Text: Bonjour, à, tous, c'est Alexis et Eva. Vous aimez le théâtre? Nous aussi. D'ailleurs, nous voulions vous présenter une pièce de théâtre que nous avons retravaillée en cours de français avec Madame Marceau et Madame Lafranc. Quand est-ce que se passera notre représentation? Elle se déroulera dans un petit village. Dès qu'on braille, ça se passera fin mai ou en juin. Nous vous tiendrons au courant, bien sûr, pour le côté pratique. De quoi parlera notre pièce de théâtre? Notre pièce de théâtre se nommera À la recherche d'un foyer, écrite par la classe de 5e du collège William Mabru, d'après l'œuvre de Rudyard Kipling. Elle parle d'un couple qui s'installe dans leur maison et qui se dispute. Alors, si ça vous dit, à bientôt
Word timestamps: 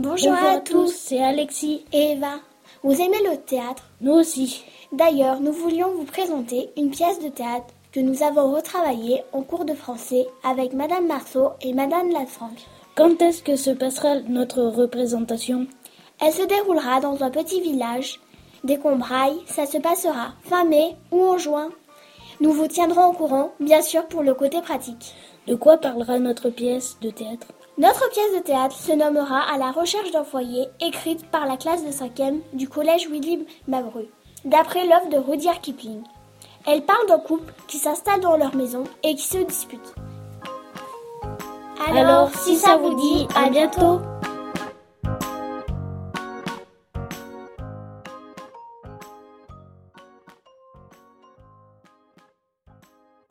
Bonjour, 0.00 0.32
à, 0.32 0.60
tous, 0.60 0.94
c'est 0.94 1.20
Alexis 1.20 1.84
et 1.92 2.12
Eva. 2.12 2.34
Vous 2.84 2.92
aimez 2.92 3.18
le 3.28 3.36
théâtre? 3.36 3.82
Nous 4.00 4.12
aussi. 4.12 4.62
D'ailleurs, 4.92 5.40
nous 5.40 5.50
voulions 5.50 5.90
vous 5.90 6.04
présenter 6.04 6.70
une 6.76 6.90
pièce 6.90 7.18
de 7.18 7.28
théâtre 7.28 7.74
que 7.90 7.98
nous 7.98 8.22
avons 8.22 8.54
retravaillée 8.54 9.24
en 9.32 9.42
cours 9.42 9.64
de 9.64 9.74
français 9.74 10.28
avec 10.44 10.72
Madame 10.72 11.08
Marceau 11.08 11.48
et 11.62 11.72
Madame 11.72 12.12
Lafranc. 12.12 12.52
Quand 12.94 13.20
est-ce 13.20 13.42
que 13.42 13.56
se 13.56 13.70
passera 13.70 14.20
notre 14.28 14.62
représentation? 14.62 15.66
Elle 16.24 16.32
se 16.32 16.46
déroulera 16.46 17.00
dans 17.00 17.20
un 17.24 17.30
petit 17.30 17.60
village. 17.60 18.20
Dès 18.62 18.78
qu'on 18.78 18.98
braille, 18.98 19.40
ça 19.46 19.66
se 19.66 19.78
passera 19.78 20.34
fin 20.44 20.64
mai 20.64 20.94
ou 21.10 21.24
en 21.24 21.38
juin. 21.38 21.70
Nous 22.40 22.52
vous 22.52 22.68
tiendrons 22.68 23.06
au 23.06 23.12
courant, 23.12 23.52
bien 23.58 23.82
sûr, 23.82 24.06
pour 24.06 24.22
le 24.22 24.32
côté 24.32 24.60
pratique. 24.60 25.16
De 25.48 25.56
quoi 25.56 25.76
parlera 25.76 26.20
notre 26.20 26.50
pièce 26.50 26.96
de 27.00 27.10
théâtre? 27.10 27.48
Notre 27.78 28.08
pièce 28.10 28.32
de 28.36 28.42
théâtre 28.44 28.76
se 28.76 28.92
nommera 28.92 29.40
À 29.52 29.58
la 29.58 29.72
recherche 29.72 30.12
d'un 30.12 30.22
foyer, 30.22 30.66
écrite 30.80 31.28
par 31.30 31.46
la 31.46 31.56
classe 31.56 31.84
de 31.84 31.90
5e 31.90 32.38
du 32.52 32.68
collège 32.68 33.08
William 33.08 33.40
Mabru, 33.66 34.04
d'après 34.44 34.86
l'œuvre 34.86 35.08
de 35.10 35.18
Rudyard 35.18 35.60
Kipling. 35.60 36.02
Elle 36.64 36.82
parle 36.82 37.08
d'un 37.08 37.18
couple 37.18 37.52
qui 37.66 37.78
s'installe 37.78 38.20
dans 38.20 38.36
leur 38.36 38.54
maison 38.54 38.84
et 39.02 39.16
qui 39.16 39.26
se 39.26 39.38
dispute. 39.38 39.94
Alors, 41.88 42.30
si 42.34 42.56
ça 42.56 42.76
vous 42.76 42.94
dit, 42.94 43.26
à 43.34 43.48
bientôt 43.48 44.00